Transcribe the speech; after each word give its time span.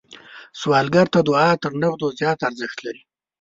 سوالګر 0.59 1.07
ته 1.13 1.19
دعا 1.27 1.47
تر 1.63 1.71
نغدو 1.81 2.07
زیات 2.19 2.39
ارزښت 2.47 2.77
لري 2.85 3.01